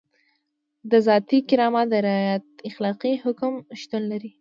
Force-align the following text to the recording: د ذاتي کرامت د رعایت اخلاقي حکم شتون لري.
د 0.91 0.93
ذاتي 1.07 1.39
کرامت 1.49 1.87
د 1.89 1.95
رعایت 2.07 2.45
اخلاقي 2.69 3.13
حکم 3.23 3.53
شتون 3.79 4.03
لري. 4.11 4.31